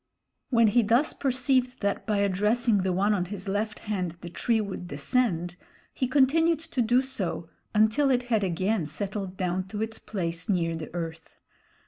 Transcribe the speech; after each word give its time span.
When 0.49 0.69
he 0.69 0.81
thus 0.81 1.13
perceived 1.13 1.81
that 1.81 2.07
by 2.07 2.17
addressing 2.21 2.79
the 2.79 2.91
one 2.91 3.13
on 3.13 3.25
his 3.25 3.47
left 3.47 3.77
hand 3.81 4.17
the 4.21 4.29
tree 4.29 4.59
would 4.59 4.87
descend, 4.87 5.57
he 5.93 6.07
continued 6.07 6.57
to 6.61 6.81
do 6.81 7.03
so 7.03 7.49
until 7.75 8.09
it 8.09 8.23
had 8.23 8.43
again 8.43 8.87
settled 8.87 9.37
down 9.37 9.67
to 9.67 9.79
its 9.83 9.99
place 9.99 10.49
near 10.49 10.75
the 10.75 10.91
earth. 10.95 11.35